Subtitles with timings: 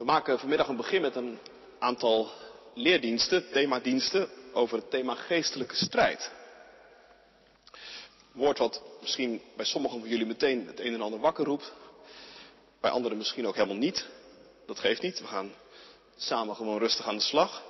[0.00, 1.38] We maken vanmiddag een begin met een
[1.78, 2.30] aantal
[2.74, 6.30] leerdiensten, themadiensten, over het thema geestelijke strijd.
[7.72, 11.72] Een woord wat misschien bij sommigen van jullie meteen het een en ander wakker roept,
[12.80, 14.06] bij anderen misschien ook helemaal niet.
[14.66, 15.52] Dat geeft niet, we gaan
[16.16, 17.62] samen gewoon rustig aan de slag.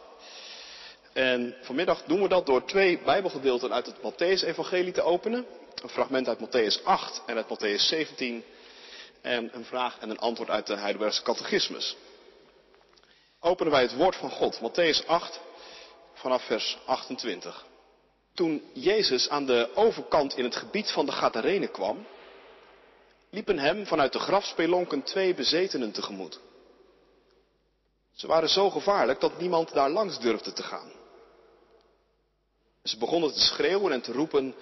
[1.12, 5.46] En vanmiddag doen we dat door twee Bijbelgedeelten uit het Matthäus-evangelie te openen.
[5.82, 8.44] Een fragment uit Matthäus 8 en uit Matthäus 17.
[9.20, 11.96] En een vraag en een antwoord uit de Heidelbergse catechismus.
[13.43, 15.40] Openen wij het woord van God, Matthäus 8,
[16.12, 17.66] vanaf vers 28.
[18.35, 22.07] Toen Jezus aan de overkant in het gebied van de Gadarenen kwam,
[23.30, 26.40] liepen hem vanuit de grafspelonken twee bezetenen tegemoet.
[28.14, 30.93] Ze waren zo gevaarlijk dat niemand daar langs durfde te gaan.
[32.84, 34.55] Ze begonnen te schreeuwen en te roepen,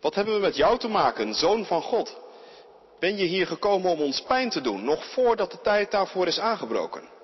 [0.00, 2.16] wat hebben we met jou te maken, zoon van God?
[2.98, 6.38] Ben je hier gekomen om ons pijn te doen, nog voordat de tijd daarvoor is
[6.38, 7.16] aangebroken?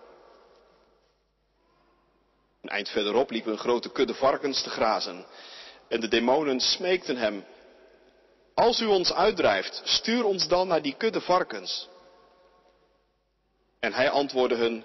[2.64, 5.26] Een eind verderop liep een grote kudde varkens te grazen.
[5.88, 7.44] En de demonen smeekten hem,
[8.54, 11.88] als u ons uitdrijft, stuur ons dan naar die kudde varkens.
[13.80, 14.84] En hij antwoordde hun,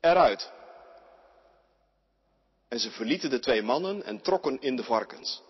[0.00, 0.50] eruit.
[2.68, 5.42] En ze verlieten de twee mannen en trokken in de varkens.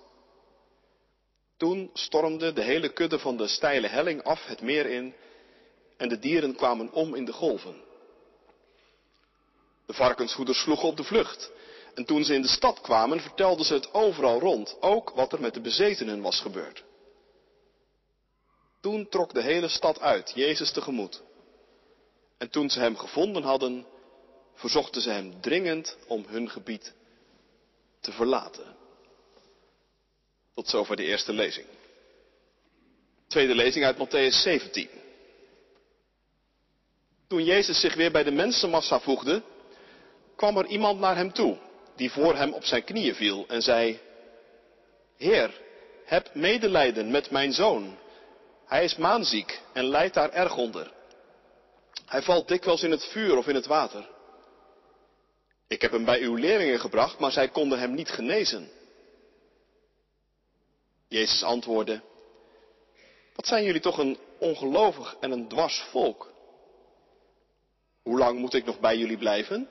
[1.56, 5.14] Toen stormde de hele kudde van de steile helling af het meer in
[5.96, 7.86] en de dieren kwamen om in de golven.
[9.88, 11.50] De varkenshoeders sloegen op de vlucht.
[11.94, 15.40] En toen ze in de stad kwamen, vertelden ze het overal rond, ook wat er
[15.40, 16.84] met de bezetenen was gebeurd.
[18.80, 21.22] Toen trok de hele stad uit, Jezus tegemoet.
[22.38, 23.86] En toen ze hem gevonden hadden,
[24.54, 26.94] verzochten ze hem dringend om hun gebied
[28.00, 28.76] te verlaten.
[30.54, 31.66] Tot zover de eerste lezing.
[33.28, 34.88] Tweede lezing uit Matthäus 17.
[37.28, 39.42] Toen Jezus zich weer bij de mensenmassa voegde,
[40.38, 41.56] kwam er iemand naar hem toe,
[41.96, 44.00] die voor hem op zijn knieën viel en zei,
[45.16, 45.60] Heer,
[46.04, 47.96] heb medelijden met mijn zoon.
[48.66, 50.92] Hij is maanziek en lijdt daar erg onder.
[52.06, 54.08] Hij valt dikwijls in het vuur of in het water.
[55.68, 58.70] Ik heb hem bij uw leerlingen gebracht, maar zij konden hem niet genezen.
[61.08, 62.00] Jezus antwoordde,
[63.34, 66.32] wat zijn jullie toch een ongelovig en een dwars volk?
[68.02, 69.68] Hoe lang moet ik nog bij jullie blijven?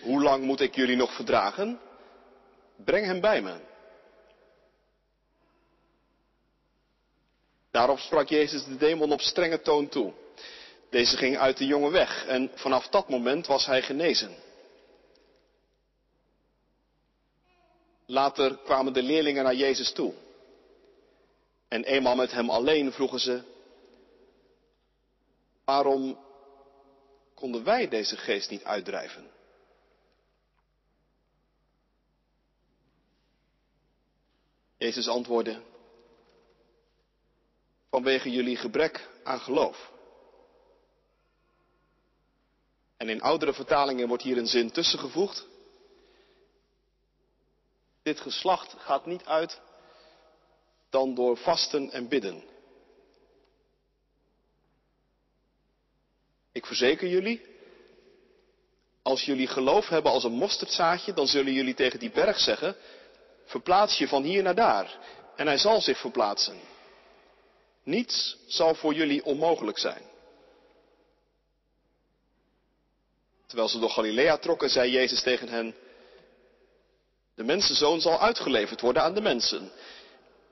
[0.00, 1.80] Hoe lang moet ik jullie nog verdragen?
[2.76, 3.56] Breng hem bij me.
[7.70, 10.12] Daarop sprak Jezus de demon op strenge toon toe.
[10.90, 14.34] Deze ging uit de jongen weg en vanaf dat moment was hij genezen.
[18.06, 20.14] Later kwamen de leerlingen naar Jezus toe.
[21.68, 23.42] En eenmaal met hem alleen vroegen ze,
[25.64, 26.18] waarom
[27.34, 29.30] konden wij deze geest niet uitdrijven?
[34.84, 35.62] Jezus antwoordde,
[37.90, 39.92] vanwege jullie gebrek aan geloof.
[42.96, 45.46] En in oudere vertalingen wordt hier een zin tussengevoegd.
[48.02, 49.60] Dit geslacht gaat niet uit
[50.90, 52.44] dan door vasten en bidden.
[56.52, 57.46] Ik verzeker jullie,
[59.02, 62.76] als jullie geloof hebben als een mosterdzaadje, dan zullen jullie tegen die berg zeggen,
[63.44, 64.98] verplaats je van hier naar daar.
[65.36, 66.60] En hij zal zich verplaatsen.
[67.82, 70.02] Niets zal voor jullie onmogelijk zijn.
[73.46, 75.74] Terwijl ze door Galilea trokken, zei Jezus tegen hen,
[77.34, 79.72] de mensenzoon zal uitgeleverd worden aan de mensen.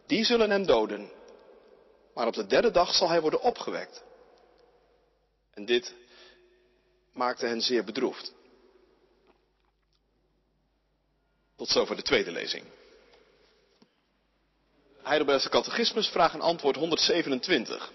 [0.06, 1.12] Die zullen hem doden.
[2.14, 4.02] Maar op de derde dag zal hij worden opgewekt.
[5.54, 5.94] En dit
[7.12, 8.32] maakte hen zeer bedroefd.
[11.56, 12.64] Tot zover de tweede lezing.
[15.02, 17.92] Heidelbergse Catechismus, vraag en antwoord 127.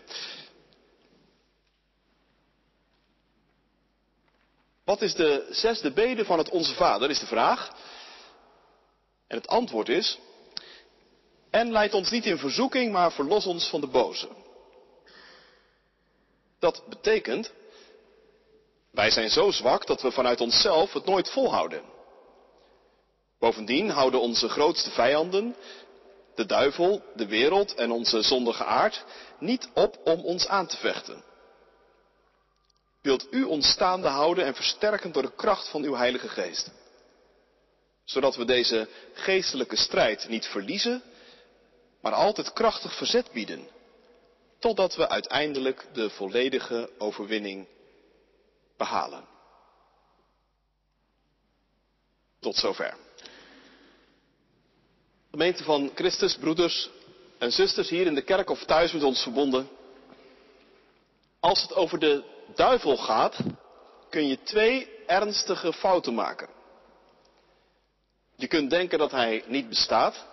[4.83, 7.69] Wat is de zesde bede van het Onze Vader, is de vraag.
[9.27, 10.19] En het antwoord is,
[11.49, 14.29] en leid ons niet in verzoeking, maar verlos ons van de boze.
[16.59, 17.51] Dat betekent,
[18.91, 21.81] wij zijn zo zwak dat we vanuit onszelf het nooit volhouden.
[23.39, 25.55] Bovendien houden onze grootste vijanden,
[26.37, 29.05] de duivel, de wereld en onze zondige aard,
[29.39, 31.23] niet op om ons aan te vechten.
[33.01, 36.71] Wilt u ons staande houden en versterken door de kracht van uw Heilige Geest.
[38.03, 41.03] Zodat we deze geestelijke strijd niet verliezen,
[42.01, 43.69] maar altijd krachtig verzet bieden.
[44.59, 47.67] Totdat we uiteindelijk de volledige overwinning
[48.77, 49.25] behalen.
[52.39, 53.06] Tot zover.
[55.37, 56.89] Gemeente van Christus, broeders
[57.37, 59.69] en zusters hier in de kerk of thuis met ons verbonden.
[61.39, 62.23] Als het over de
[62.55, 63.37] duivel gaat,
[64.09, 66.49] kun je twee ernstige fouten maken.
[68.35, 70.25] Je kunt denken dat hij niet bestaat.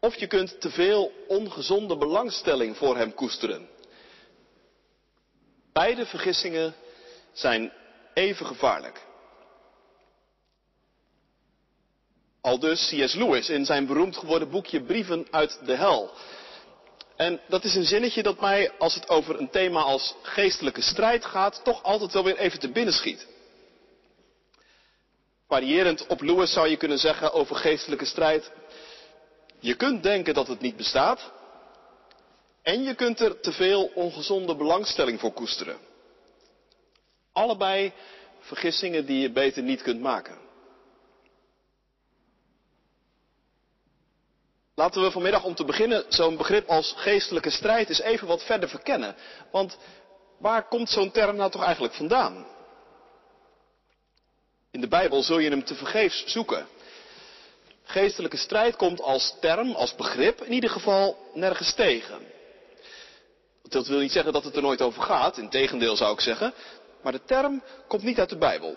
[0.00, 3.68] Of je kunt te veel ongezonde belangstelling voor hem koesteren.
[5.72, 6.74] Beide vergissingen
[7.32, 7.72] zijn
[8.14, 9.05] even gevaarlijk.
[12.46, 13.14] Al dus C.S.
[13.14, 16.10] Lewis in zijn beroemd geworden boekje Brieven uit de Hel.
[17.16, 21.24] En dat is een zinnetje dat mij, als het over een thema als geestelijke strijd
[21.24, 23.26] gaat, toch altijd wel weer even te binnen schiet.
[25.48, 28.50] Variërend op Lewis zou je kunnen zeggen over geestelijke strijd.
[29.60, 31.32] Je kunt denken dat het niet bestaat.
[32.62, 35.78] En je kunt er te veel ongezonde belangstelling voor koesteren.
[37.32, 37.92] Allebei
[38.40, 40.45] vergissingen die je beter niet kunt maken.
[44.76, 48.68] Laten we vanmiddag om te beginnen zo'n begrip als geestelijke strijd eens even wat verder
[48.68, 49.16] verkennen.
[49.50, 49.78] Want
[50.38, 52.46] waar komt zo'n term nou toch eigenlijk vandaan?
[54.70, 56.66] In de Bijbel zul je hem te vergeefs zoeken.
[57.84, 62.20] Geestelijke strijd komt als term, als begrip, in ieder geval nergens tegen.
[63.62, 66.54] Dat wil niet zeggen dat het er nooit over gaat, in tegendeel zou ik zeggen.
[67.02, 68.76] Maar de term komt niet uit de Bijbel.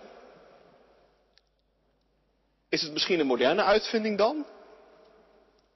[2.70, 4.46] Is het misschien een moderne uitvinding dan?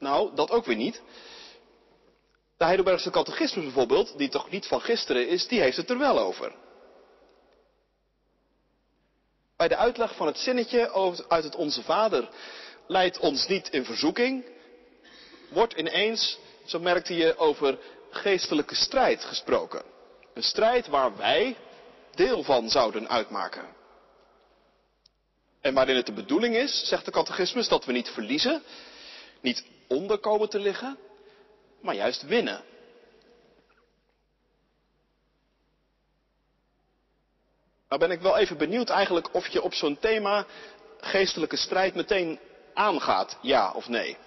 [0.03, 1.01] Nou, dat ook weer niet.
[2.57, 6.19] De Heidelbergse catechismus bijvoorbeeld, die toch niet van gisteren is, die heeft het er wel
[6.19, 6.55] over.
[9.57, 10.91] Bij de uitleg van het zinnetje
[11.27, 12.29] uit het Onze Vader
[12.87, 14.45] leidt ons niet in verzoeking,
[15.49, 17.79] wordt ineens, zo merkte je, over
[18.09, 19.83] geestelijke strijd gesproken.
[20.33, 21.55] Een strijd waar wij
[22.15, 23.65] deel van zouden uitmaken.
[25.61, 28.63] En waarin het de bedoeling is, zegt de catechismus, dat we niet verliezen,
[29.41, 30.97] niet onder komen te liggen,
[31.81, 32.63] maar juist winnen.
[37.89, 40.45] Nou ben ik wel even benieuwd eigenlijk of je op zo'n thema
[40.99, 42.39] geestelijke strijd meteen
[42.73, 44.17] aangaat, ja of nee.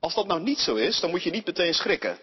[0.00, 2.18] Als dat nou niet zo is, dan moet je niet meteen schrikken.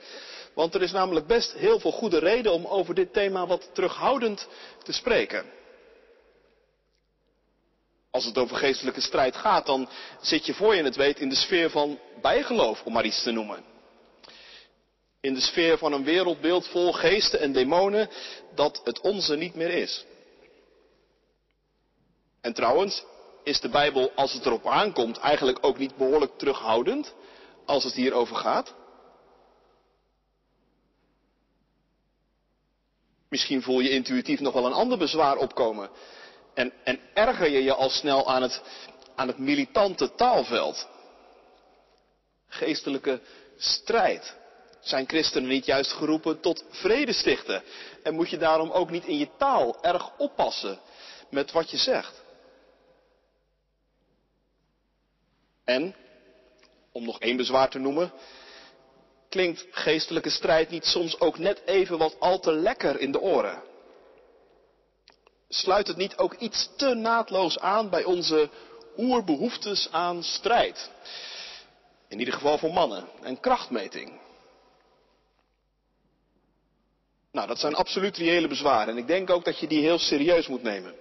[0.54, 4.48] Want er is namelijk best heel veel goede reden om over dit thema wat terughoudend
[4.84, 5.57] te spreken.
[8.18, 9.90] Als het over geestelijke strijd gaat, dan
[10.22, 13.32] zit je voor je het weet in de sfeer van bijgeloof, om maar iets te
[13.32, 13.64] noemen.
[15.22, 18.10] In de sfeer van een wereldbeeld vol geesten en demonen
[18.56, 20.06] dat het onze niet meer is.
[22.42, 23.04] En trouwens,
[23.44, 27.14] is de Bijbel, als het erop aankomt, eigenlijk ook niet behoorlijk terughoudend
[27.66, 28.74] als het hierover gaat?
[33.30, 35.90] Misschien voel je intuïtief nog wel een ander bezwaar opkomen.
[36.58, 38.62] En, en erger je je al snel aan het,
[39.16, 40.88] aan het militante taalveld.
[42.48, 43.22] Geestelijke
[43.58, 44.36] strijd.
[44.80, 47.64] Zijn christenen niet juist geroepen tot vrede stichten?
[48.04, 50.80] En moet je daarom ook niet in je taal erg oppassen
[51.30, 52.24] met wat je zegt?
[55.64, 55.96] En,
[56.92, 58.12] om nog één bezwaar te noemen,
[59.30, 63.67] klinkt geestelijke strijd niet soms ook net even wat al te lekker in de oren?
[65.50, 68.50] Sluit het niet ook iets te naadloos aan bij onze
[68.98, 70.90] oerbehoeftes aan strijd?
[72.08, 74.20] In ieder geval voor mannen en krachtmeting.
[77.32, 80.48] Nou, dat zijn absoluut reële bezwaren en ik denk ook dat je die heel serieus
[80.48, 80.96] moet nemen.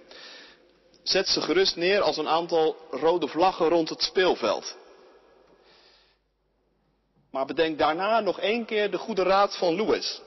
[1.03, 4.75] Zet ze gerust neer als een aantal rode vlaggen rond het speelveld.
[7.31, 10.21] Maar bedenk daarna nog één keer de goede raad van Lewis.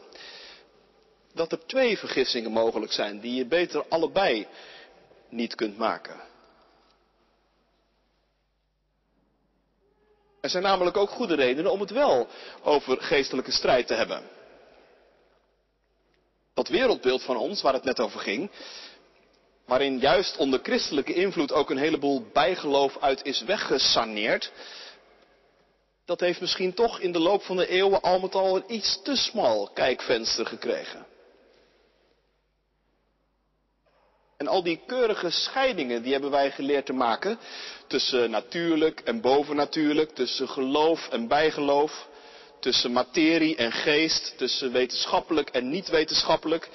[1.34, 4.46] Dat er twee vergissingen mogelijk zijn die je beter allebei
[5.28, 6.20] niet kunt maken.
[10.40, 12.28] Er zijn namelijk ook goede redenen om het wel
[12.62, 14.22] over geestelijke strijd te hebben.
[16.54, 18.50] Dat wereldbeeld van ons, waar het net over ging,
[19.66, 24.52] waarin juist onder christelijke invloed ook een heleboel bijgeloof uit is weggesaneerd,
[26.04, 29.02] dat heeft misschien toch in de loop van de eeuwen al met al een iets
[29.02, 31.06] te smal kijkvenster gekregen.
[34.40, 37.38] En al die keurige scheidingen, die hebben wij geleerd te maken
[37.87, 42.09] tussen natuurlijk en bovennatuurlijk, tussen geloof en bijgeloof,
[42.61, 46.68] tussen materie en geest, tussen wetenschappelijk en niet wetenschappelijk.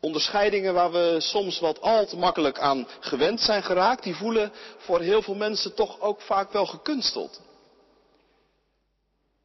[0.00, 5.00] Onderscheidingen waar we soms wat al te makkelijk aan gewend zijn geraakt, die voelen voor
[5.00, 7.40] heel veel mensen toch ook vaak wel gekunsteld.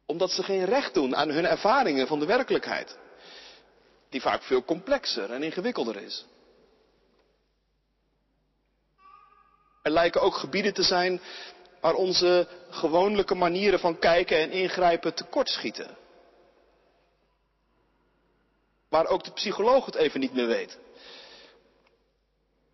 [0.06, 2.96] Omdat ze geen recht doen aan hun ervaringen van de werkelijkheid.
[4.10, 6.24] die vaak veel complexer en ingewikkelder is.
[9.86, 11.20] Er lijken ook gebieden te zijn
[11.80, 15.96] waar onze gewoonlijke manieren van kijken en ingrijpen tekortschieten.
[18.88, 20.78] Waar ook de psycholoog het even niet meer weet.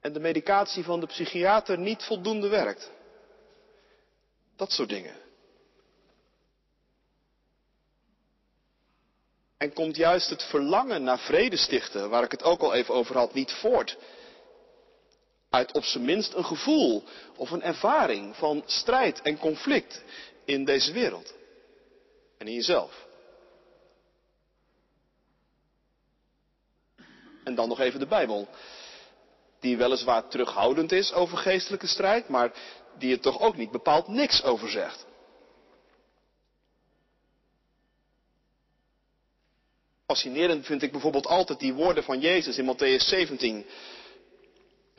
[0.00, 2.90] En de medicatie van de psychiater niet voldoende werkt.
[4.56, 5.16] Dat soort dingen.
[9.56, 13.16] En komt juist het verlangen naar vrede stichten, waar ik het ook al even over
[13.16, 13.96] had, niet voort
[15.52, 17.02] uit op zijn minst een gevoel
[17.36, 20.02] of een ervaring van strijd en conflict
[20.44, 21.34] in deze wereld
[22.38, 23.06] en in jezelf.
[27.44, 28.48] En dan nog even de Bijbel,
[29.60, 32.52] die weliswaar terughoudend is over geestelijke strijd, maar
[32.98, 35.06] die er toch ook niet bepaald niks over zegt.
[40.06, 43.66] Fascinerend vind ik bijvoorbeeld altijd die woorden van Jezus in Matthäus 17.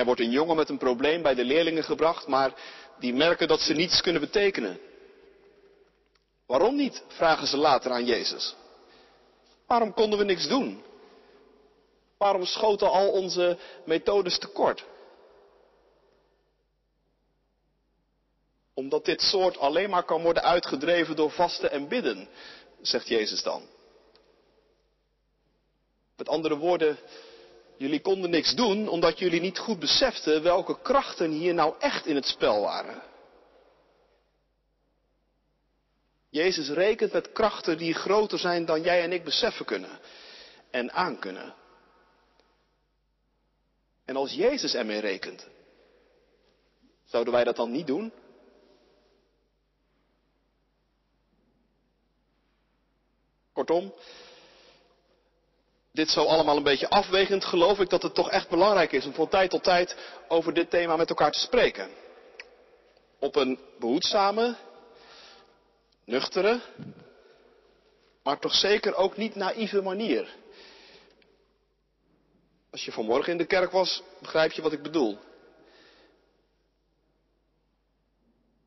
[0.04, 2.54] Er wordt een jongen met een probleem bij de leerlingen gebracht, maar
[3.00, 4.80] die merken dat ze niets kunnen betekenen.
[6.46, 7.04] Waarom niet?
[7.08, 8.56] vragen ze later aan Jezus.
[9.68, 10.84] Waarom konden we niks doen?
[12.18, 14.86] Waarom schoten al onze methodes tekort?
[18.74, 22.30] Omdat dit soort alleen maar kan worden uitgedreven door vasten en bidden,
[22.82, 23.68] zegt Jezus dan.
[26.18, 26.98] Met andere woorden,
[27.84, 32.16] jullie konden niks doen omdat jullie niet goed beseften welke krachten hier nou echt in
[32.16, 33.02] het spel waren.
[36.30, 40.00] Jezus rekent met krachten die groter zijn dan jij en ik beseffen kunnen
[40.72, 41.56] en aankunnen.
[44.06, 45.48] En als Jezus ermee rekent,
[47.06, 48.14] zouden wij dat dan niet doen?
[53.54, 53.94] Kortom,
[55.94, 59.14] dit zo allemaal een beetje afwegend geloof ik dat het toch echt belangrijk is om
[59.14, 59.96] van tijd tot tijd
[60.28, 61.90] over dit thema met elkaar te spreken.
[63.20, 64.56] Op een behoedzame,
[66.06, 66.60] nuchtere,
[68.24, 70.28] maar toch zeker ook niet naïeve manier.
[72.72, 75.18] Als je vanmorgen in de kerk was, begrijp je wat ik bedoel.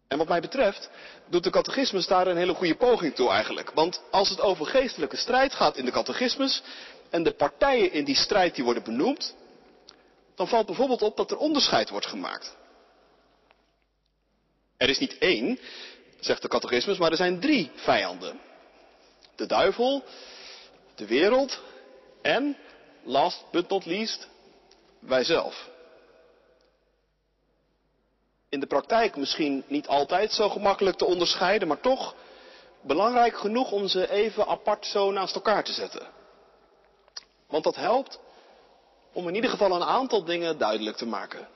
[0.08, 0.90] En wat mij betreft
[1.28, 3.70] doet de catechismus daar een hele goede poging toe eigenlijk.
[3.70, 6.62] Want als het over geestelijke strijd gaat in de catechismus
[7.10, 9.34] en de partijen in die strijd die worden benoemd,
[10.34, 12.56] dan valt bijvoorbeeld op dat er onderscheid wordt gemaakt.
[14.76, 15.58] Er is niet één,
[16.20, 18.40] zegt de catechismus, maar er zijn drie vijanden.
[19.34, 20.04] De duivel,
[20.94, 21.60] de wereld
[22.22, 22.56] en,
[23.02, 24.28] last but not least,
[24.98, 25.74] wijzelf
[28.48, 32.14] in de praktijk misschien niet altijd zo gemakkelijk te onderscheiden, maar toch
[32.80, 36.06] belangrijk genoeg om ze even apart zo naast elkaar te zetten.
[37.46, 38.20] Want dat helpt
[39.12, 41.48] om in ieder geval een aantal dingen duidelijk te maken.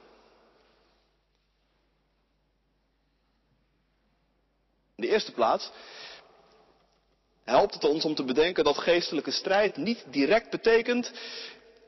[4.97, 5.71] In de eerste plaats
[7.45, 11.13] helpt het ons om te bedenken dat geestelijke strijd niet direct betekent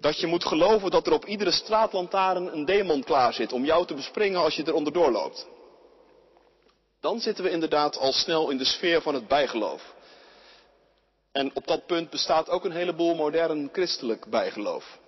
[0.01, 3.87] dat je moet geloven dat er op iedere straatlantaarn een demon klaar zit om jou
[3.87, 5.47] te bespringen als je er onderdoor loopt.
[7.01, 9.95] Dan zitten we inderdaad al snel in de sfeer van het bijgeloof.
[11.33, 14.99] En op dat punt bestaat ook een heleboel modern christelijk bijgeloof.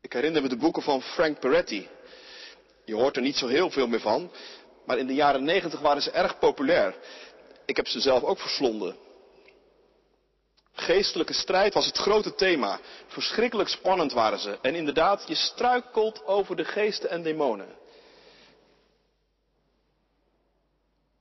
[0.00, 1.88] Ik herinner me de boeken van Frank Peretti.
[2.84, 4.30] Je hoort er niet zo heel veel meer van,
[4.84, 6.94] maar in de jaren negentig waren ze erg populair.
[7.66, 8.96] Ik heb ze zelf ook verslonden.
[10.72, 12.80] Geestelijke strijd was het grote thema.
[13.06, 14.58] Verschrikkelijk spannend waren ze.
[14.62, 17.76] En inderdaad, je struikelt over de geesten en demonen.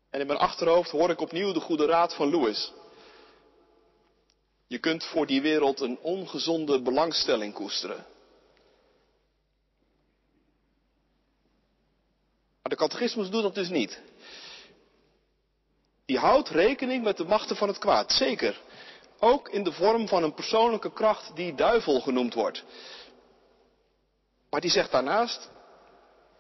[0.10, 2.74] En in mijn achterhoofd hoor ik opnieuw de goede raad van Lewis.
[4.68, 8.06] Je kunt voor die wereld een ongezonde belangstelling koesteren.
[12.62, 14.02] Maar de catechismus doet dat dus niet.
[16.06, 18.62] Die houdt rekening met de machten van het kwaad, zeker.
[19.20, 22.64] Ook in de vorm van een persoonlijke kracht die duivel genoemd wordt.
[24.50, 25.50] Maar die zegt daarnaast,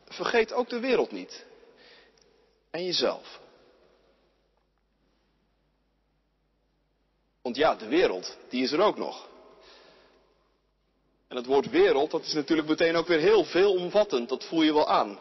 [0.05, 1.45] vergeet ook de wereld niet.
[2.71, 3.39] En jezelf.
[7.47, 9.27] Want ja, de wereld, die is er ook nog.
[11.27, 14.73] En het woord wereld, dat is natuurlijk meteen ook weer heel veelomvattend, dat voel je
[14.73, 15.19] wel aan.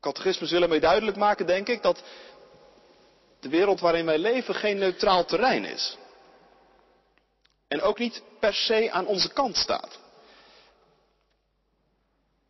[0.00, 2.02] Catechismus willen mij duidelijk maken, denk ik, dat
[3.40, 5.96] de wereld waarin wij leven geen neutraal terrein is.
[7.68, 9.98] En ook niet per se aan onze kant staat.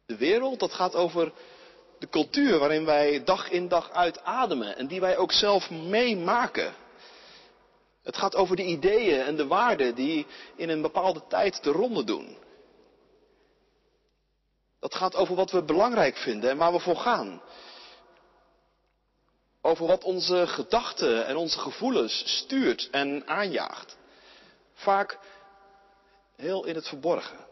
[0.06, 1.32] De wereld, dat gaat over
[1.98, 6.74] de cultuur waarin wij dag in dag uit ademen en die wij ook zelf meemaken.
[8.02, 10.26] Het gaat over de ideeën en de waarden die
[10.56, 12.36] in een bepaalde tijd de ronde doen.
[14.80, 17.42] Dat gaat over wat we belangrijk vinden en waar we voor gaan.
[19.62, 23.96] Over wat onze gedachten en onze gevoelens stuurt en aanjaagt.
[24.74, 25.18] Vaak
[26.36, 27.47] heel in het verborgen.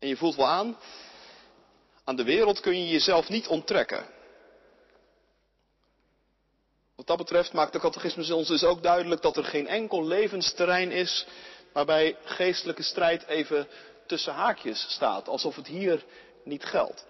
[0.00, 0.76] En je voelt wel aan,
[2.04, 4.06] aan de wereld kun je jezelf niet onttrekken.
[6.96, 10.90] Wat dat betreft maakt de catechismus ons dus ook duidelijk dat er geen enkel levensterrein
[10.90, 11.26] is
[11.72, 13.68] waarbij geestelijke strijd even
[14.06, 16.04] tussen haakjes staat, alsof het hier
[16.44, 17.06] niet geldt.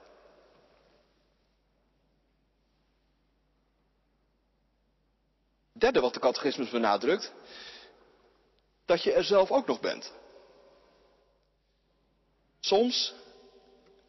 [5.73, 7.33] Derde wat de catechismus benadrukt,
[8.85, 10.13] dat je er zelf ook nog bent.
[12.61, 13.15] Soms,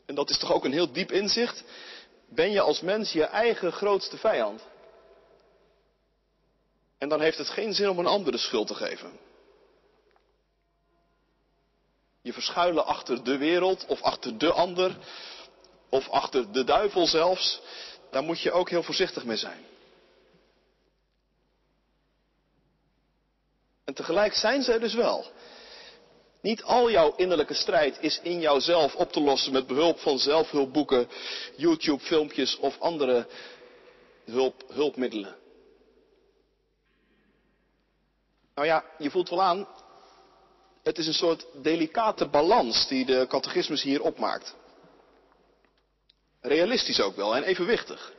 [0.06, 1.64] en dat is toch ook een heel diep inzicht,
[2.30, 4.62] ben je als mens je eigen grootste vijand.
[6.98, 9.20] En dan heeft het geen zin om een ander de schuld te geven.
[12.22, 14.98] Je verschuilen achter de wereld of achter de ander
[15.90, 17.62] of achter de duivel zelfs,
[18.12, 19.66] daar moet je ook heel voorzichtig mee zijn.
[23.84, 25.32] En tegelijk zijn er dus wel.
[26.42, 31.10] Niet al jouw innerlijke strijd is in jouzelf op te lossen met behulp van zelfhulpboeken,
[31.56, 33.28] YouTube-filmpjes of andere
[34.26, 35.36] hulp, hulpmiddelen.
[38.56, 39.68] Nou ja, je voelt wel aan,
[40.84, 44.56] het is een soort delicate balans die de catechismus hier opmaakt.
[46.42, 48.14] Realistisch ook wel en evenwichtig.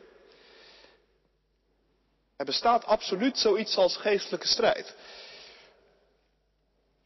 [2.37, 4.95] Er bestaat absoluut zoiets als geestelijke strijd.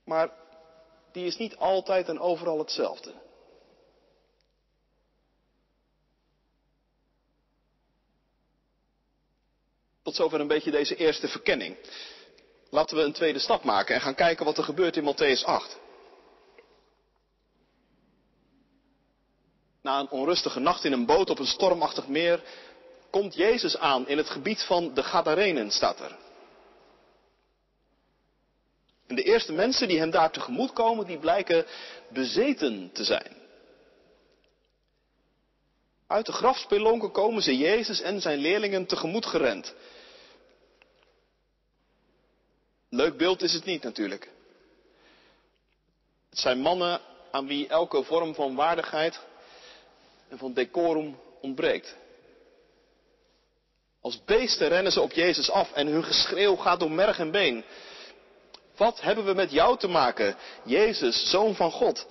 [0.04, 0.30] Maar
[1.16, 3.12] die is niet altijd en overal hetzelfde.
[10.02, 11.76] Tot zover een beetje deze eerste verkenning.
[12.70, 15.78] Laten we een tweede stap maken en gaan kijken wat er gebeurt in Matthäus 8.
[19.82, 22.42] Na een onrustige nacht in een boot op een stormachtig meer
[23.10, 26.25] komt Jezus aan in het gebied van de Gadarenen, staat er.
[29.06, 31.66] En de eerste mensen die hem daar tegemoet komen, die blijken
[32.08, 33.36] bezeten te zijn.
[36.06, 39.74] Uit de grafspelonken komen ze Jezus en zijn leerlingen tegemoet gerend.
[42.88, 44.30] Leuk beeld is het niet natuurlijk.
[46.30, 49.20] Het zijn mannen aan wie elke vorm van waardigheid
[50.28, 51.96] en van decorum ontbreekt.
[54.00, 57.64] Als beesten rennen ze op Jezus af en hun geschreeuw gaat door merg en been.
[58.76, 62.06] Wat hebben we met jou te maken, Jezus, zoon van God?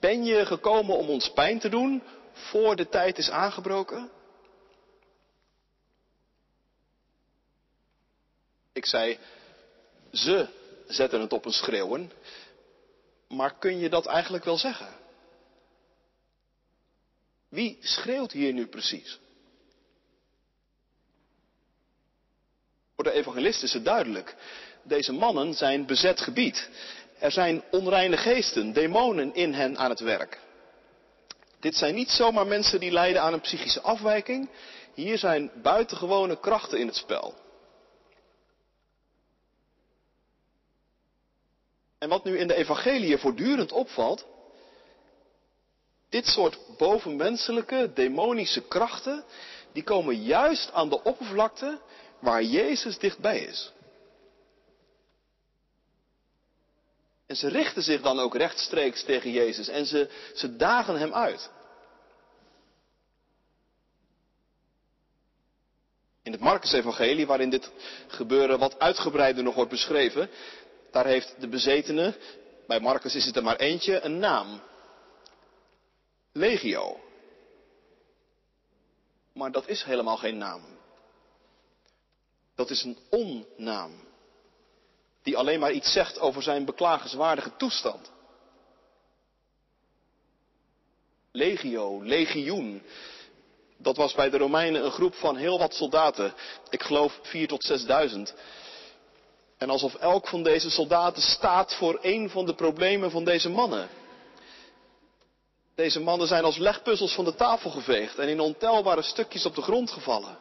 [0.00, 4.10] Ben je gekomen om ons pijn te doen voor de tijd is aangebroken?
[8.72, 9.18] Ik zei,
[10.12, 10.48] ze
[10.86, 12.12] zetten het op een schreeuwen,
[13.28, 14.96] maar kun je dat eigenlijk wel zeggen?
[17.48, 19.18] Wie schreeuwt hier nu precies?
[22.94, 24.36] Voor de evangelist is het duidelijk.
[24.84, 26.68] Deze mannen zijn bezet gebied.
[27.18, 30.40] Er zijn onreine geesten, demonen in hen aan het werk.
[31.60, 34.50] Dit zijn niet zomaar mensen die lijden aan een psychische afwijking.
[34.94, 37.34] Hier zijn buitengewone krachten in het spel.
[41.98, 44.24] En wat nu in de evangelie voortdurend opvalt,
[46.08, 49.24] dit soort bovenmenselijke, demonische krachten,
[49.72, 51.80] die komen juist aan de oppervlakte
[52.18, 53.72] waar Jezus dichtbij is.
[57.26, 61.50] En ze richten zich dan ook rechtstreeks tegen Jezus en ze, ze dagen hem uit.
[66.22, 67.70] In het Marcus-evangelie, waarin dit
[68.06, 70.30] gebeuren wat uitgebreider nog wordt beschreven,
[70.90, 72.16] daar heeft de bezetene,
[72.66, 74.60] bij Marcus is het er maar eentje, een naam.
[76.32, 77.00] Legio.
[79.32, 80.62] Maar dat is helemaal geen naam.
[82.54, 83.92] Dat is een onnaam.
[85.24, 88.10] Die alleen maar iets zegt over zijn beklagenswaardige toestand.
[91.32, 92.82] Legio, legioen.
[93.76, 96.34] Dat was bij de Romeinen een groep van heel wat soldaten.
[96.70, 98.34] Ik geloof vier tot zesduizend.
[99.58, 103.88] En alsof elk van deze soldaten staat voor een van de problemen van deze mannen.
[105.74, 109.62] Deze mannen zijn als legpuzzels van de tafel geveegd en in ontelbare stukjes op de
[109.62, 110.38] grond gevallen.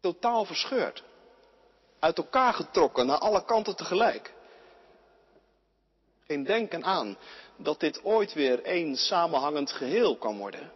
[0.00, 1.02] Totaal verscheurd.
[1.98, 4.34] Uit elkaar getrokken naar alle kanten tegelijk.
[6.26, 7.18] Geen denken aan
[7.56, 10.72] dat dit ooit weer één samenhangend geheel kan worden.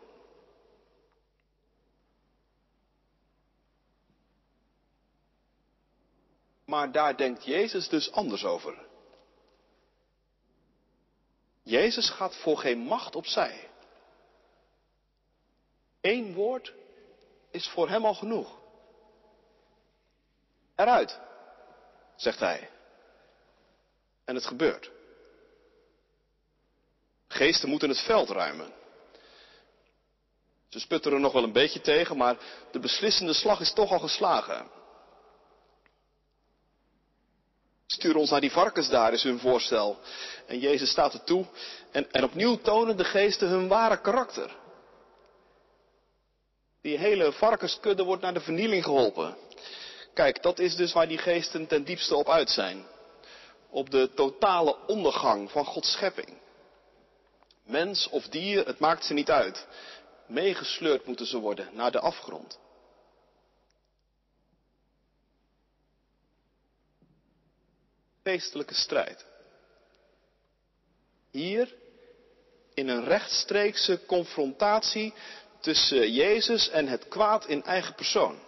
[6.65, 8.87] Maar daar denkt Jezus dus anders over.
[11.63, 13.69] Jezus gaat voor geen macht opzij.
[16.01, 16.75] Eén woord
[17.51, 18.62] is voor hem al genoeg.
[20.83, 21.19] Eruit,
[22.17, 22.71] zegt hij.
[24.25, 24.91] En het gebeurt.
[27.29, 28.73] Geesten moeten het veld ruimen.
[30.69, 32.37] Ze sputteren nog wel een beetje tegen, maar
[32.71, 34.71] de beslissende slag is toch al geslagen.
[37.87, 39.99] Stuur ons naar die varkens daar, is hun voorstel.
[40.47, 41.47] En Jezus staat er toe.
[41.91, 44.57] En, en opnieuw tonen de geesten hun ware karakter.
[46.81, 49.37] Die hele varkenskudde wordt naar de vernieling geholpen.
[50.15, 52.87] Kijk, dat is dus waar die geesten ten diepste op uit zijn.
[53.71, 56.41] Op de totale ondergang van Gods schepping.
[57.65, 59.67] Mens of dier, het maakt ze niet uit.
[60.27, 62.59] Meegesleurd moeten ze worden naar de afgrond.
[68.23, 69.25] Geestelijke strijd.
[71.31, 71.75] Hier
[72.75, 75.15] in een rechtstreekse confrontatie
[75.61, 78.39] tussen Jezus en het kwaad in eigen persoon.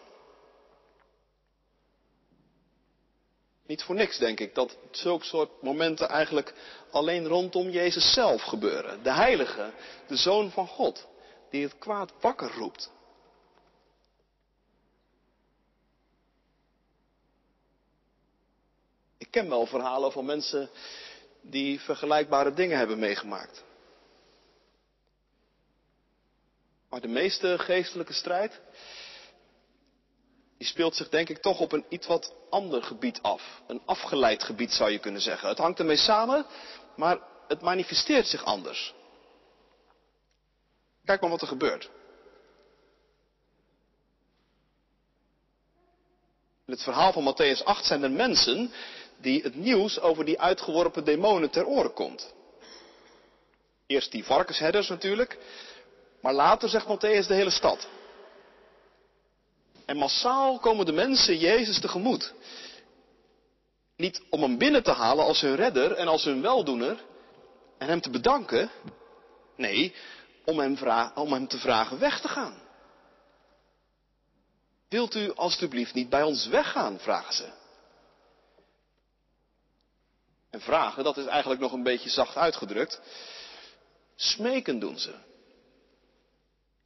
[3.66, 6.55] Niet voor niks denk ik dat zulke soort momenten eigenlijk
[6.90, 9.03] alleen rondom Jezus zelf gebeuren.
[9.03, 9.72] De Heilige,
[10.07, 11.07] de Zoon van God,
[11.50, 12.90] die het kwaad wakker roept.
[19.18, 20.70] Ik ken wel verhalen van mensen
[21.40, 23.64] die vergelijkbare dingen hebben meegemaakt.
[26.88, 28.61] Maar de meeste geestelijke strijd,
[30.58, 33.62] die speelt zich denk ik toch op een iets wat ander gebied af.
[33.66, 35.48] Een afgeleid gebied zou je kunnen zeggen.
[35.48, 36.46] Het hangt ermee samen,
[36.96, 38.94] maar het manifesteert zich anders.
[41.04, 41.90] Kijk maar wat er gebeurt.
[46.66, 48.72] In het verhaal van Matthäus 8 zijn er mensen
[49.16, 52.34] die het nieuws over die uitgeworpen demonen ter oren komt.
[53.86, 55.38] Eerst die varkensherders natuurlijk,
[56.20, 57.88] maar later zegt Matthäus de hele stad.
[59.86, 62.34] En massaal komen de mensen Jezus tegemoet.
[63.96, 67.04] Niet om hem binnen te halen als hun redder en als hun weldoener
[67.78, 68.70] en hem te bedanken.
[69.56, 69.94] Nee,
[70.44, 70.78] om hem,
[71.14, 72.62] om hem te vragen weg te gaan.
[74.88, 77.52] Wilt u alstublieft niet bij ons weggaan, vragen ze.
[80.50, 83.00] En vragen, dat is eigenlijk nog een beetje zacht uitgedrukt.
[84.16, 85.14] Smeken doen ze.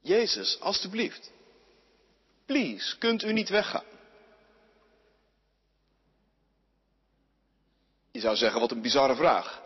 [0.01, 1.31] Jezus, alstublieft.
[2.49, 3.85] Please, kunt u niet weggaan?
[8.11, 9.63] Je zou zeggen, wat een bizarre vraag.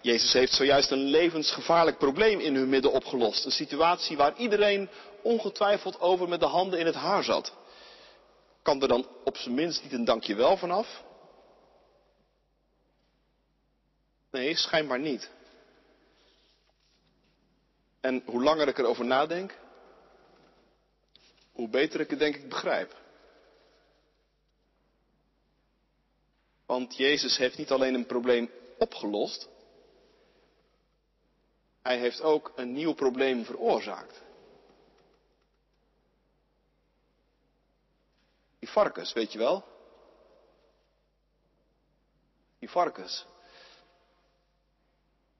[0.00, 3.44] Jezus heeft zojuist een levensgevaarlijk probleem in hun midden opgelost.
[3.44, 4.88] Een situatie waar iedereen
[5.22, 7.52] ongetwijfeld over met de handen in het haar zat.
[8.62, 11.02] Kan er dan op zijn minst niet een dankjewel vanaf?
[14.30, 15.30] Nee, schijnbaar niet.
[18.00, 19.58] En hoe langer ik erover nadenk,
[21.52, 23.00] hoe beter ik het denk ik begrijp.
[26.66, 29.48] Want Jezus heeft niet alleen een probleem opgelost,
[31.82, 34.22] hij heeft ook een nieuw probleem veroorzaakt.
[38.58, 39.64] Die varkens, weet je wel?
[42.58, 43.26] Die varkens.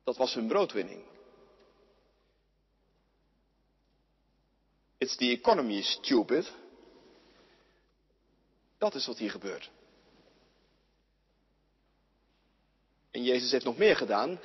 [0.04, 1.11] Dat was hun broodwinning.
[5.02, 6.52] It's the economy, stupid.
[8.78, 9.70] Dat is wat hier gebeurt.
[13.10, 14.40] En Jezus heeft nog meer gedaan.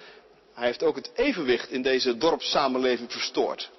[0.53, 3.71] Hij heeft ook het evenwicht in deze dorpssamenleving verstoord.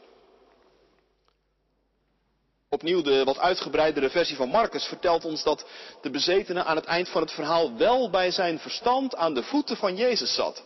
[2.69, 5.67] Opnieuw de wat uitgebreidere versie van Marcus vertelt ons dat
[6.01, 9.77] de bezetene aan het eind van het verhaal wel bij zijn verstand aan de voeten
[9.77, 10.65] van Jezus zat.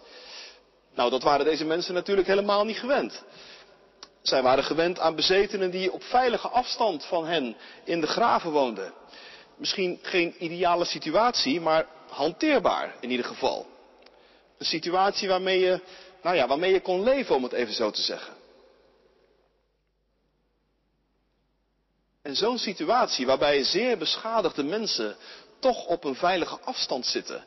[0.94, 3.25] Nou, dat waren deze mensen natuurlijk helemaal niet gewend.
[4.23, 8.93] Zij waren gewend aan bezetenen die op veilige afstand van hen in de graven woonden.
[9.57, 13.67] Misschien geen ideale situatie, maar hanteerbaar in ieder geval.
[14.59, 15.81] Een situatie waarmee je,
[16.23, 18.35] nou ja, waarmee je kon leven, om het even zo te zeggen.
[22.23, 25.17] En zo'n situatie waarbij zeer beschadigde mensen
[25.59, 27.45] toch op een veilige afstand zitten.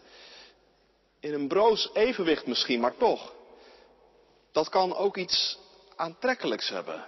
[1.19, 3.33] In een broos evenwicht misschien, maar toch.
[4.51, 5.57] Dat kan ook iets
[5.95, 7.07] aantrekkelijks hebben.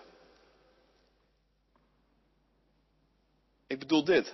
[3.67, 4.33] Ik bedoel dit.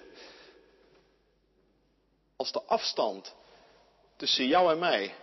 [2.36, 3.36] Als de afstand
[4.16, 5.16] tussen jou en mij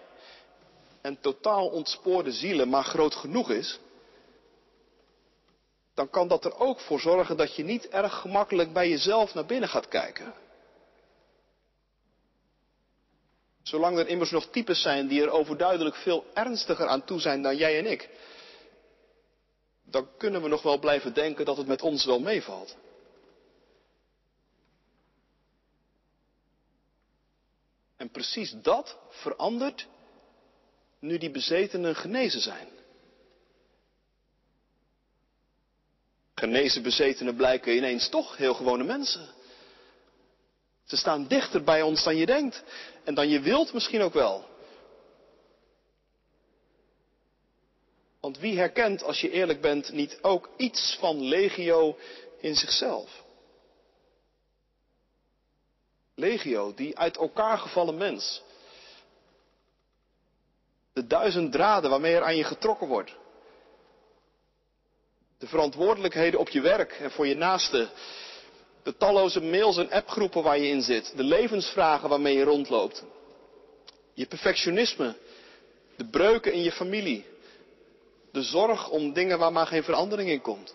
[1.01, 3.79] en totaal ontspoorde zielen maar groot genoeg is,
[5.95, 9.47] dan kan dat er ook voor zorgen dat je niet erg gemakkelijk bij jezelf naar
[9.47, 10.35] binnen gaat kijken.
[13.63, 17.57] Zolang er immers nog types zijn die er overduidelijk veel ernstiger aan toe zijn dan
[17.57, 18.09] jij en ik,
[19.91, 22.77] dan kunnen we nog wel blijven denken dat het met ons wel meevalt.
[27.97, 29.87] En precies dat verandert
[30.99, 32.69] nu die bezetenen genezen zijn.
[36.35, 39.29] Genezen bezetenen blijken ineens toch heel gewone mensen.
[40.85, 42.63] Ze staan dichter bij ons dan je denkt
[43.05, 44.50] en dan je wilt misschien ook wel.
[48.31, 51.97] Want wie herkent, als je eerlijk bent, niet ook iets van legio
[52.41, 53.23] in zichzelf?
[56.15, 58.43] Legio, die uit elkaar gevallen mens.
[60.93, 63.17] De duizend draden waarmee er aan je getrokken wordt.
[65.39, 67.91] De verantwoordelijkheden op je werk en voor je naasten.
[68.83, 71.17] De talloze mails en appgroepen waar je in zit.
[71.17, 73.05] De levensvragen waarmee je rondloopt.
[74.15, 75.17] Je perfectionisme.
[75.97, 77.30] De breuken in je familie.
[78.33, 80.75] De zorg om dingen waar maar geen verandering in komt.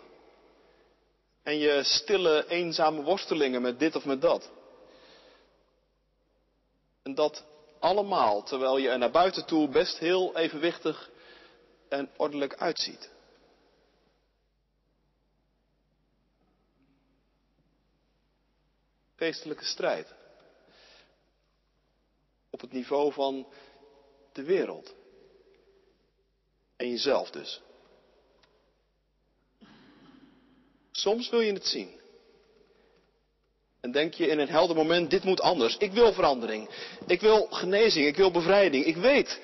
[1.43, 4.51] En je stille, eenzame worstelingen met dit of met dat.
[7.03, 7.45] En dat
[7.79, 11.09] allemaal terwijl je er naar buiten toe best heel evenwichtig
[11.89, 13.09] en ordelijk uitziet.
[19.15, 20.13] Geestelijke strijd.
[22.49, 23.47] Op het niveau van
[24.31, 24.95] de wereld.
[26.77, 27.61] En jezelf dus.
[30.91, 31.89] Soms wil je het zien.
[33.81, 35.77] En denk je in een helder moment, dit moet anders.
[35.77, 36.69] Ik wil verandering.
[37.07, 38.07] Ik wil genezing.
[38.07, 38.85] Ik wil bevrijding.
[38.85, 39.39] Ik weet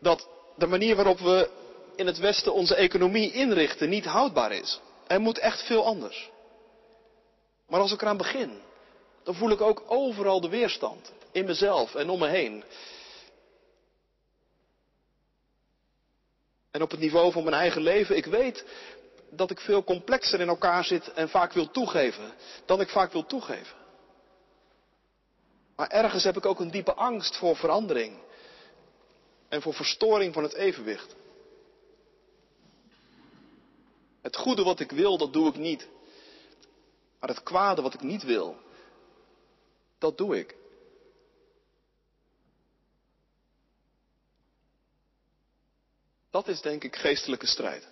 [0.00, 1.50] dat de manier waarop we
[1.96, 4.80] in het Westen onze economie inrichten niet houdbaar is.
[5.06, 6.30] Er moet echt veel anders.
[7.68, 8.60] Maar als ik eraan begin,
[9.22, 11.12] dan voel ik ook overal de weerstand.
[11.32, 12.64] In mezelf en om me heen.
[16.78, 18.64] En op het niveau van mijn eigen leven, ik weet
[19.30, 22.32] dat ik veel complexer in elkaar zit en vaak wil toegeven
[22.64, 23.76] dan ik vaak wil toegeven.
[25.76, 28.18] Maar ergens heb ik ook een diepe angst voor verandering
[29.48, 31.14] en voor verstoring van het evenwicht.
[34.22, 35.88] Het goede wat ik wil, dat doe ik niet.
[37.20, 38.56] Maar het kwade wat ik niet wil,
[39.98, 40.56] dat doe ik.
[46.38, 47.88] Dat is denk ik geestelijke strijd.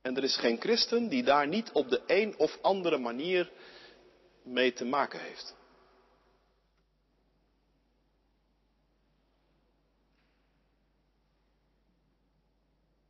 [0.00, 3.52] En er is geen christen die daar niet op de een of andere manier
[4.42, 5.54] mee te maken heeft.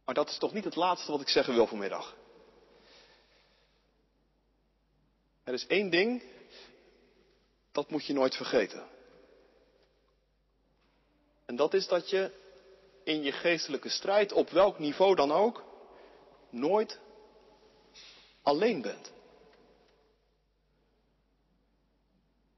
[0.04, 2.16] Maar dat is toch niet het laatste wat ik zeggen wil vanmiddag.
[5.44, 6.22] Er is één ding,
[7.72, 8.96] dat moet je nooit vergeten.
[11.48, 12.30] En dat is dat je
[13.04, 15.64] in je geestelijke strijd, op welk niveau dan ook,
[16.50, 16.98] nooit
[18.42, 19.10] alleen bent.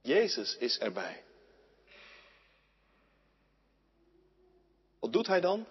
[0.02, 1.22] Jezus is erbij.
[4.98, 5.66] Wat doet hij dan?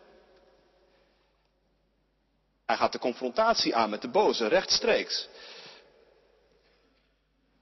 [2.66, 5.28] Hij gaat de confrontatie aan met de boze, rechtstreeks.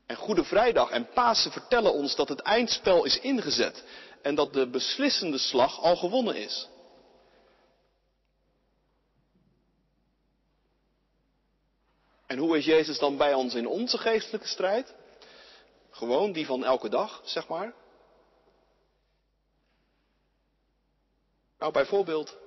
[0.06, 3.84] En Goede Vrijdag en Pasen vertellen ons dat het eindspel is ingezet
[4.28, 6.68] en dat de beslissende slag al gewonnen is.
[12.26, 14.96] En hoe is Jezus dan bij ons in onze geestelijke strijd?
[15.90, 17.74] Gewoon die van elke dag, zeg maar.
[21.60, 22.38] Nou, bijvoorbeeld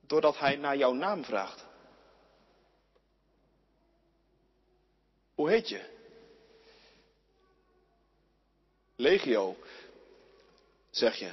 [0.00, 1.64] doordat hij naar jouw naam vraagt.
[5.34, 5.96] Hoe heet je?
[8.96, 9.56] Legio,
[10.98, 11.32] zeg je.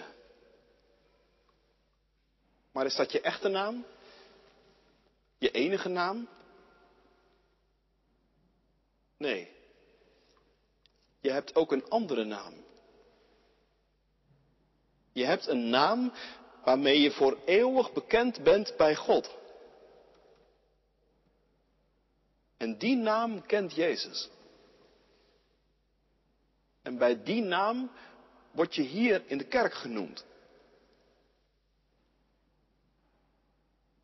[2.72, 3.86] Maar is dat je echte naam?
[5.38, 6.28] Je enige naam?
[9.18, 9.52] Nee.
[11.20, 12.54] Je hebt ook een andere naam.
[15.12, 16.14] Je hebt een naam
[16.64, 19.36] waarmee je voor eeuwig bekend bent bij God.
[22.58, 24.30] En die naam kent Jezus.
[26.82, 27.92] En bij die naam
[28.56, 30.26] word je hier in de kerk genoemd.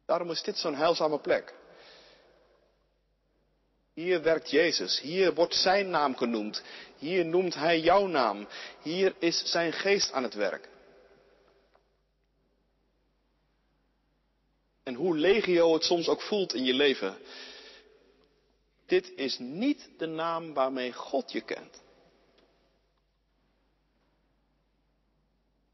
[0.05, 1.53] Daarom is dit zo'n heilzame plek.
[3.93, 6.63] Hier werkt Jezus, hier wordt zijn naam genoemd,
[6.97, 8.47] hier noemt hij jouw naam,
[8.81, 10.69] hier is zijn geest aan het werk.
[14.83, 17.17] En hoe legio het soms ook voelt in je leven,
[18.85, 21.80] dit is niet de naam waarmee God je kent.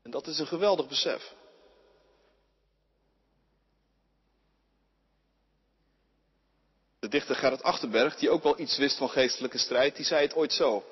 [0.08, 1.34] En dat is een geweldig besef.
[7.00, 10.36] De dichter Gerrit Achterberg, die ook wel iets wist van geestelijke strijd, die zei het
[10.36, 10.84] ooit zo.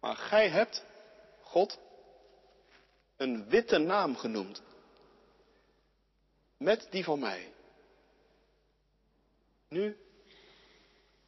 [0.00, 0.84] Maar gij hebt,
[1.40, 1.78] God,
[3.16, 4.62] een witte naam genoemd.
[6.56, 7.52] Met die van mij.
[9.68, 9.96] Nu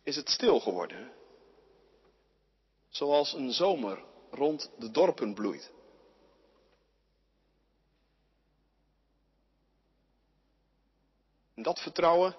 [0.03, 1.13] is het stil geworden.
[2.89, 5.71] Zoals een zomer rond de dorpen bloeit.
[11.55, 12.37] In dat vertrouwen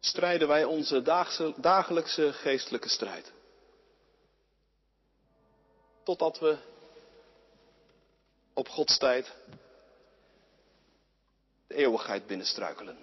[0.00, 1.02] strijden wij onze
[1.56, 3.32] dagelijkse geestelijke strijd.
[6.02, 6.58] Totdat we
[8.54, 9.34] op Gods tijd
[11.66, 12.98] de eeuwigheid binnenstruikelen.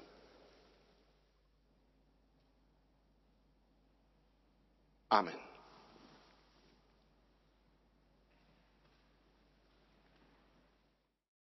[5.07, 5.44] Amen.